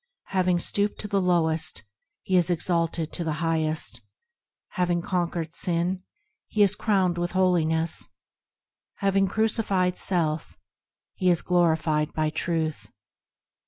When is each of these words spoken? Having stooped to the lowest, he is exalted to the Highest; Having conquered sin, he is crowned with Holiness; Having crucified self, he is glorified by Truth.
Having 0.29 0.57
stooped 0.57 0.99
to 1.01 1.07
the 1.07 1.21
lowest, 1.21 1.83
he 2.23 2.35
is 2.35 2.49
exalted 2.49 3.13
to 3.13 3.23
the 3.23 3.33
Highest; 3.45 4.01
Having 4.69 5.03
conquered 5.03 5.53
sin, 5.53 6.01
he 6.47 6.63
is 6.63 6.75
crowned 6.75 7.19
with 7.19 7.33
Holiness; 7.33 8.07
Having 8.95 9.27
crucified 9.27 9.99
self, 9.99 10.57
he 11.13 11.29
is 11.29 11.43
glorified 11.43 12.13
by 12.13 12.31
Truth. 12.31 12.87